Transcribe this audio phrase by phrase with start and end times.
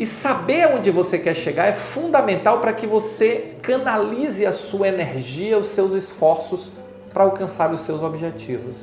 [0.02, 5.59] E saber onde você quer chegar é fundamental para que você canalize a sua energia,
[5.59, 6.71] os seus esforços
[7.13, 8.77] para alcançar os seus objetivos.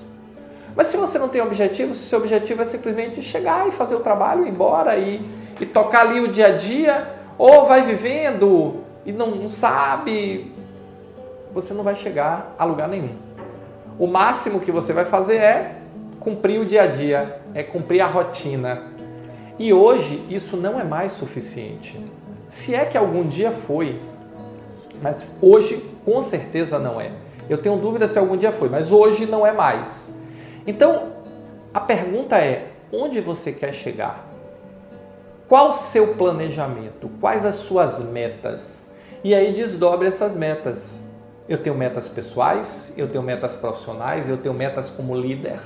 [0.77, 3.97] Mas se você não tem objetivos, se o seu objetivo é simplesmente chegar e fazer
[3.97, 8.76] o trabalho, ir embora e, e tocar ali o dia a dia, ou vai vivendo
[9.04, 10.54] e não, não sabe,
[11.53, 13.16] você não vai chegar a lugar nenhum.
[13.98, 15.78] O máximo que você vai fazer é
[16.20, 18.97] cumprir o dia a dia, é cumprir a rotina,
[19.58, 21.98] e hoje isso não é mais suficiente.
[22.48, 24.00] Se é que algum dia foi,
[25.02, 27.12] mas hoje com certeza não é.
[27.48, 30.14] Eu tenho dúvida se algum dia foi, mas hoje não é mais.
[30.66, 31.12] Então,
[31.72, 34.26] a pergunta é: onde você quer chegar?
[35.48, 37.10] Qual o seu planejamento?
[37.20, 38.86] Quais as suas metas?
[39.25, 40.98] E aí desdobre essas metas.
[41.48, 45.58] Eu tenho metas pessoais, eu tenho metas profissionais, eu tenho metas como líder,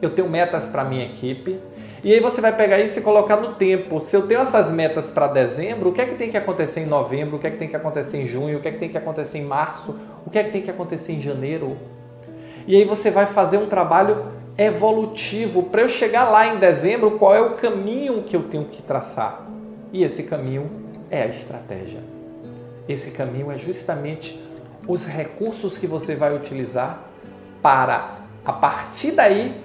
[0.00, 1.58] eu tenho metas para minha equipe,
[2.02, 4.00] e aí você vai pegar isso e colocar no tempo.
[4.00, 6.86] Se eu tenho essas metas para dezembro, o que é que tem que acontecer em
[6.86, 7.36] novembro?
[7.36, 8.56] O que é que tem que acontecer em junho?
[8.56, 9.94] O que é que tem que acontecer em março?
[10.24, 11.76] O que é que tem que acontecer em janeiro?
[12.66, 14.24] E aí você vai fazer um trabalho
[14.56, 18.82] evolutivo para eu chegar lá em dezembro, qual é o caminho que eu tenho que
[18.82, 19.46] traçar?
[19.92, 20.70] E esse caminho
[21.10, 22.00] é a estratégia.
[22.88, 24.42] Esse caminho é justamente
[24.88, 27.04] os recursos que você vai utilizar
[27.60, 29.60] para, a partir daí,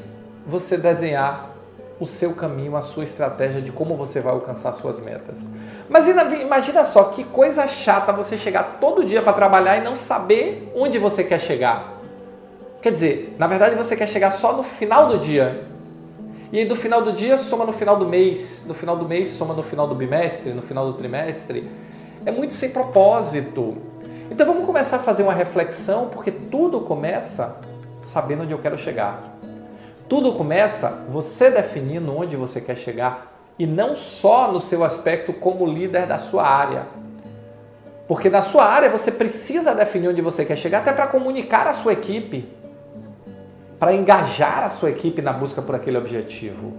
[0.45, 1.51] você desenhar
[1.99, 5.47] o seu caminho, a sua estratégia de como você vai alcançar suas metas.
[5.89, 10.71] Mas imagina só que coisa chata você chegar todo dia para trabalhar e não saber
[10.75, 11.93] onde você quer chegar.
[12.81, 15.65] Quer dizer, na verdade você quer chegar só no final do dia.
[16.51, 19.29] E aí do final do dia soma no final do mês, no final do mês
[19.29, 21.69] soma no final do bimestre, no final do trimestre.
[22.25, 23.77] É muito sem propósito.
[24.29, 27.55] Então vamos começar a fazer uma reflexão, porque tudo começa
[28.01, 29.37] sabendo onde eu quero chegar.
[30.07, 35.65] Tudo começa você definindo onde você quer chegar e não só no seu aspecto como
[35.65, 36.87] líder da sua área.
[38.07, 41.73] Porque na sua área você precisa definir onde você quer chegar até para comunicar a
[41.73, 42.47] sua equipe,
[43.79, 46.73] para engajar a sua equipe na busca por aquele objetivo.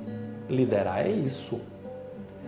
[0.49, 1.61] Liderar é isso.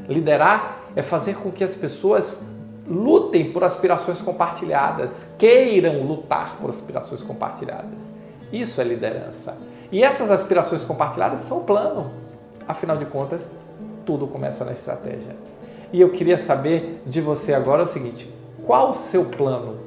[0.09, 2.41] Liderar é fazer com que as pessoas
[2.87, 8.18] lutem por aspirações compartilhadas, queiram lutar por aspirações compartilhadas.
[8.53, 9.57] Isso é liderança.
[9.91, 12.11] E essas aspirações compartilhadas são o plano.
[12.67, 13.51] Afinal de contas,
[14.05, 15.37] tudo começa na estratégia.
[15.93, 18.33] E eu queria saber de você agora o seguinte:
[18.65, 19.79] qual o seu plano?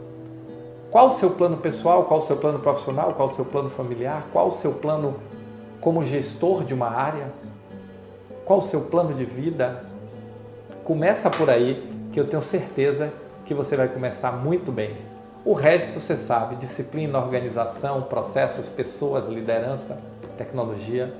[0.89, 2.05] Qual o seu plano pessoal?
[2.05, 3.13] Qual o seu plano profissional?
[3.13, 4.25] Qual o seu plano familiar?
[4.33, 5.15] Qual o seu plano
[5.79, 7.31] como gestor de uma área?
[8.43, 9.85] Qual o seu plano de vida?
[10.83, 13.13] Começa por aí, que eu tenho certeza
[13.45, 14.95] que você vai começar muito bem.
[15.43, 19.97] O resto você sabe: disciplina, organização, processos, pessoas, liderança,
[20.37, 21.13] tecnologia.